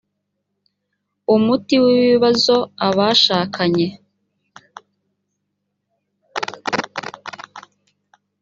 [1.35, 2.55] umuti w ibibazo
[2.87, 3.87] abashakanye